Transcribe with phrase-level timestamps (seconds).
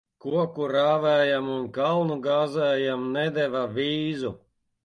[0.25, 4.37] Koku rāvējam un kalnu gāzējam nedeva vīzu.